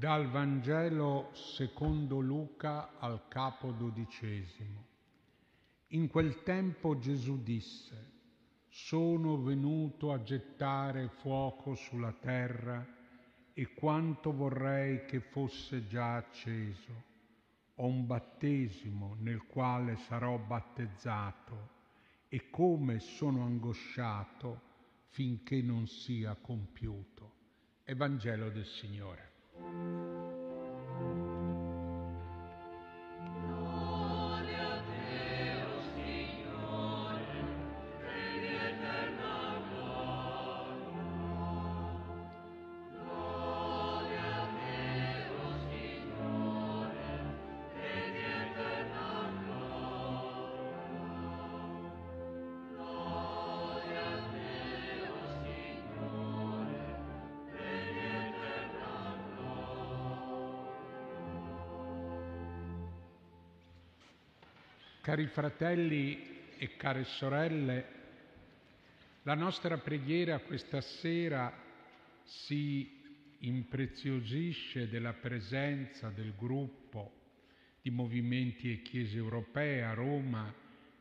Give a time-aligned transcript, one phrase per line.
[0.00, 4.86] Dal Vangelo secondo Luca al capo dodicesimo.
[5.88, 8.12] In quel tempo Gesù disse,
[8.70, 12.82] sono venuto a gettare fuoco sulla terra
[13.52, 17.04] e quanto vorrei che fosse già acceso.
[17.74, 21.68] Ho un battesimo nel quale sarò battezzato
[22.28, 24.62] e come sono angosciato
[25.08, 27.32] finché non sia compiuto.
[27.84, 29.29] Evangelo del Signore.
[29.58, 30.29] Música
[65.02, 67.86] Cari fratelli e care sorelle,
[69.22, 71.50] la nostra preghiera questa sera
[72.22, 73.00] si
[73.38, 77.12] impreziosisce della presenza del gruppo
[77.80, 80.54] di movimenti e chiese europee a Roma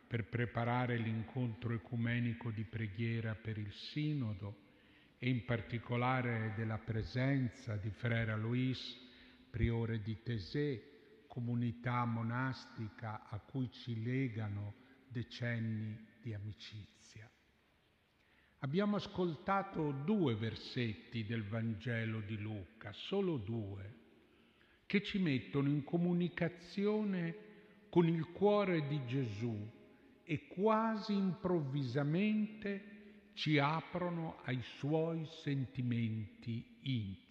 [0.07, 4.55] per preparare l'incontro ecumenico di preghiera per il Sinodo
[5.17, 8.97] e in particolare della presenza di Frera Luis,
[9.49, 10.81] priore di Tesè,
[11.29, 14.73] comunità monastica a cui ci legano
[15.07, 17.29] decenni di amicizia.
[18.61, 23.97] Abbiamo ascoltato due versetti del Vangelo di Luca, solo due,
[24.85, 27.47] che ci mettono in comunicazione
[27.89, 29.55] con il cuore di Gesù
[30.23, 37.28] e quasi improvvisamente ci aprono ai suoi sentimenti intimi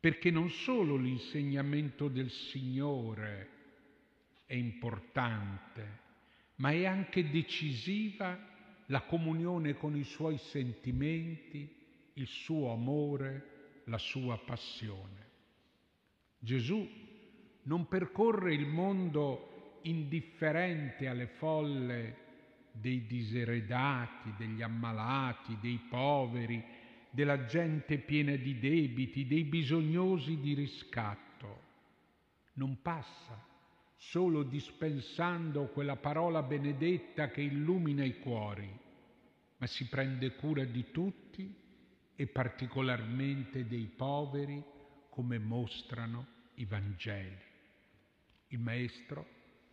[0.00, 3.48] perché non solo l'insegnamento del Signore
[4.46, 6.06] è importante,
[6.56, 8.38] ma è anche decisiva
[8.86, 11.68] la comunione con i suoi sentimenti,
[12.14, 15.26] il suo amore, la sua passione.
[16.38, 16.88] Gesù
[17.64, 22.26] non percorre il mondo indifferente alle folle
[22.72, 26.64] dei diseredati, degli ammalati, dei poveri,
[27.10, 31.62] della gente piena di debiti, dei bisognosi di riscatto.
[32.54, 33.46] Non passa
[33.96, 38.70] solo dispensando quella parola benedetta che illumina i cuori,
[39.56, 41.52] ma si prende cura di tutti
[42.14, 44.62] e particolarmente dei poveri,
[45.08, 47.46] come mostrano i Vangeli.
[48.48, 49.26] Il Maestro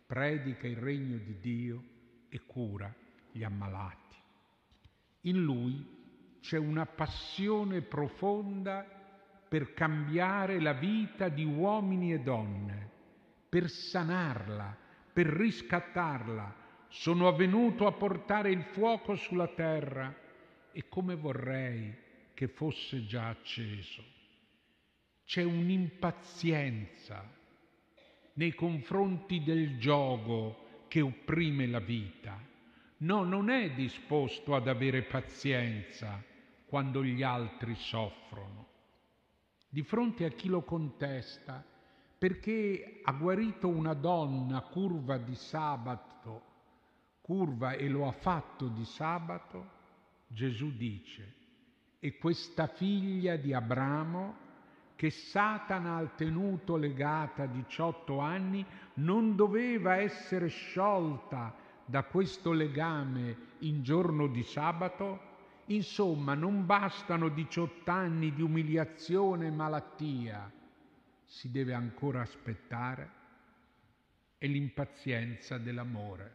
[0.06, 1.84] predica il regno di Dio
[2.28, 2.92] e cura
[3.30, 4.16] gli ammalati.
[5.22, 5.95] In lui
[6.46, 8.86] c'è una passione profonda
[9.48, 12.88] per cambiare la vita di uomini e donne,
[13.48, 14.76] per sanarla,
[15.12, 16.54] per riscattarla.
[16.86, 20.14] Sono avvenuto a portare il fuoco sulla terra
[20.70, 21.92] e come vorrei
[22.32, 24.04] che fosse già acceso.
[25.24, 27.28] C'è un'impazienza
[28.34, 32.40] nei confronti del gioco che opprime la vita.
[32.98, 36.34] No, non è disposto ad avere pazienza
[36.66, 38.66] quando gli altri soffrono.
[39.68, 41.64] Di fronte a chi lo contesta,
[42.18, 46.42] perché ha guarito una donna curva di sabato,
[47.20, 49.74] curva e lo ha fatto di sabato,
[50.26, 51.34] Gesù dice,
[51.98, 54.44] e questa figlia di Abramo
[54.96, 63.82] che Satana ha tenuto legata 18 anni non doveva essere sciolta da questo legame in
[63.82, 65.25] giorno di sabato?
[65.66, 70.50] Insomma, non bastano 18 anni di umiliazione e malattia,
[71.24, 73.10] si deve ancora aspettare.
[74.38, 76.34] È l'impazienza dell'amore,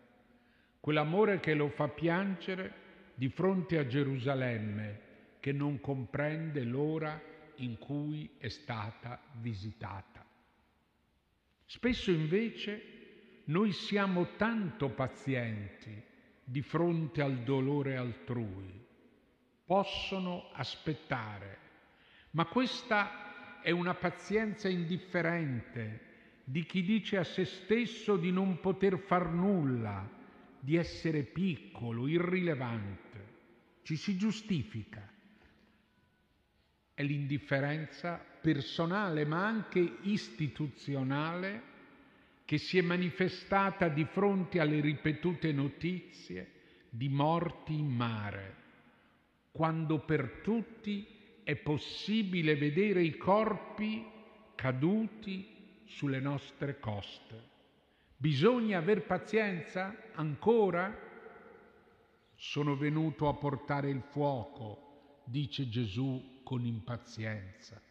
[0.81, 2.73] quell'amore che lo fa piangere
[3.15, 4.99] di fronte a Gerusalemme,
[5.39, 7.21] che non comprende l'ora
[7.57, 10.25] in cui è stata visitata.
[11.65, 16.03] Spesso invece noi siamo tanto pazienti
[16.43, 18.89] di fronte al dolore altrui
[19.71, 21.57] possono aspettare,
[22.31, 26.09] ma questa è una pazienza indifferente
[26.43, 30.05] di chi dice a se stesso di non poter far nulla,
[30.59, 33.27] di essere piccolo, irrilevante.
[33.83, 35.09] Ci si giustifica.
[36.93, 41.61] È l'indifferenza personale ma anche istituzionale
[42.43, 46.51] che si è manifestata di fronte alle ripetute notizie
[46.89, 48.60] di morti in mare
[49.51, 51.05] quando per tutti
[51.43, 54.05] è possibile vedere i corpi
[54.55, 57.49] caduti sulle nostre coste.
[58.15, 60.95] Bisogna aver pazienza ancora?
[62.35, 67.81] Sono venuto a portare il fuoco, dice Gesù con impazienza.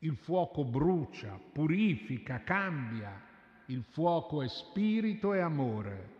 [0.00, 3.22] Il fuoco brucia, purifica, cambia.
[3.66, 6.14] Il fuoco è spirito e amore.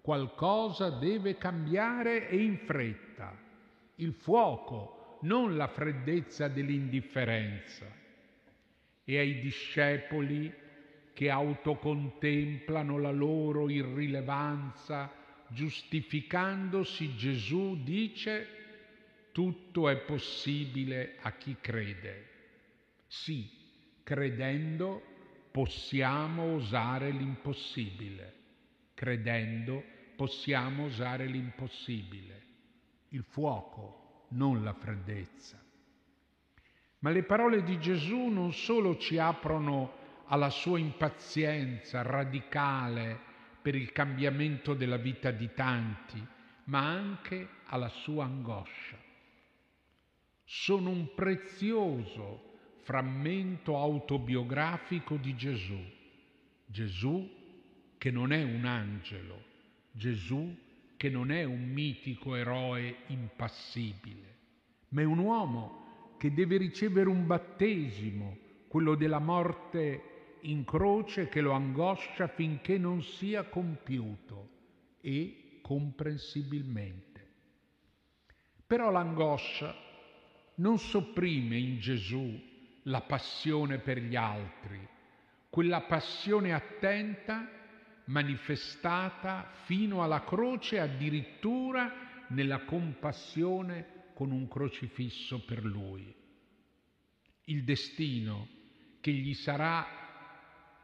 [0.00, 3.50] Qualcosa deve cambiare e in fretta.
[3.96, 7.86] Il fuoco, non la freddezza dell'indifferenza.
[9.04, 10.52] E ai discepoli
[11.12, 15.12] che autocontemplano la loro irrilevanza,
[15.48, 18.60] giustificandosi, Gesù dice,
[19.32, 22.28] tutto è possibile a chi crede.
[23.06, 23.50] Sì,
[24.02, 25.02] credendo
[25.50, 28.40] possiamo osare l'impossibile.
[28.94, 29.82] Credendo
[30.16, 32.40] possiamo osare l'impossibile.
[33.14, 35.62] Il fuoco, non la freddezza.
[37.00, 43.18] Ma le parole di Gesù non solo ci aprono alla sua impazienza radicale
[43.60, 46.26] per il cambiamento della vita di tanti,
[46.64, 48.96] ma anche alla sua angoscia.
[50.44, 55.80] Sono un prezioso frammento autobiografico di Gesù.
[56.64, 57.30] Gesù
[57.98, 59.42] che non è un angelo,
[59.90, 60.70] Gesù
[61.02, 64.36] che non è un mitico eroe impassibile,
[64.90, 68.38] ma è un uomo che deve ricevere un battesimo,
[68.68, 74.48] quello della morte in croce che lo angoscia finché non sia compiuto
[75.00, 77.30] e comprensibilmente.
[78.64, 79.74] Però l'angoscia
[80.54, 82.40] non sopprime in Gesù
[82.84, 84.78] la passione per gli altri,
[85.50, 87.61] quella passione attenta
[88.06, 96.14] manifestata fino alla croce addirittura nella compassione con un crocifisso per lui.
[97.44, 98.48] Il destino
[99.00, 99.86] che gli sarà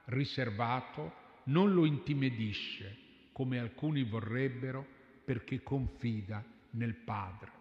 [0.07, 2.97] riservato non lo intimidisce,
[3.33, 4.87] come alcuni vorrebbero,
[5.25, 7.53] perché confida nel Padre.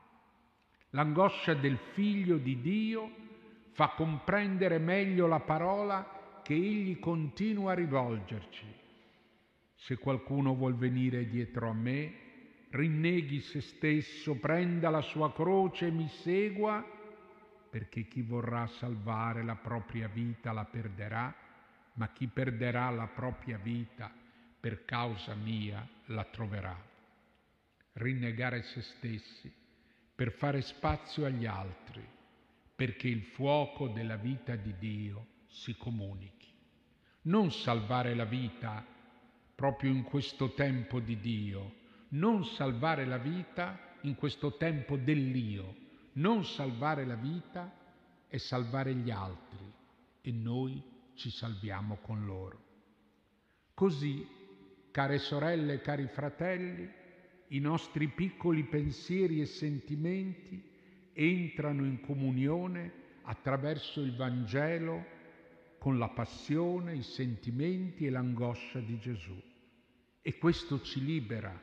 [0.92, 3.12] L'angoscia del Figlio di Dio
[3.71, 8.77] fa comprendere meglio la parola che Egli continua a rivolgerci.
[9.78, 12.14] Se qualcuno vuol venire dietro a me,
[12.70, 16.86] rinneghi se stesso, prenda la sua croce e mi segua,
[17.70, 21.34] perché chi vorrà salvare la propria vita la perderà
[21.98, 24.12] ma chi perderà la propria vita
[24.60, 26.80] per causa mia la troverà.
[27.94, 29.52] Rinnegare se stessi
[30.16, 32.08] per fare spazio agli altri,
[32.76, 36.48] perché il fuoco della vita di Dio si comunichi.
[37.24, 38.86] Non salvare la vita
[39.57, 41.74] proprio in questo tempo di Dio,
[42.09, 45.75] non salvare la vita in questo tempo dell'io,
[46.13, 47.75] non salvare la vita
[48.27, 49.74] è salvare gli altri.
[50.21, 50.80] E noi
[51.15, 52.62] ci salviamo con loro.
[53.74, 54.27] Così,
[54.92, 56.88] care sorelle e cari fratelli,
[57.48, 60.62] i nostri piccoli pensieri e sentimenti
[61.13, 62.92] entrano in comunione
[63.24, 65.15] attraverso il Vangelo
[65.78, 69.40] con la passione, i sentimenti e l'angoscia di Gesù.
[70.22, 71.58] E questo ci libera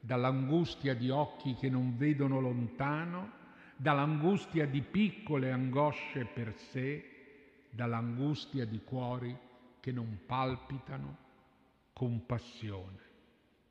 [0.00, 3.36] dall'angustia di occhi che non vedono lontano,
[3.76, 9.36] dall'angustia di piccole angosce per sé, dall'angustia di cuori
[9.80, 11.16] che non palpitano
[11.92, 12.98] con passione.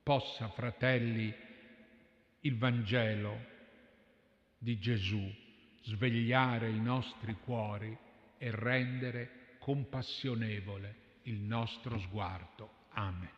[0.04, 1.34] Possa, fratelli,
[2.42, 3.56] il Vangelo
[4.58, 5.22] di Gesù
[5.82, 7.98] svegliare i nostri cuori
[8.38, 9.37] e rendere
[9.68, 12.86] compassionevole il nostro sguardo.
[12.92, 13.37] Amen.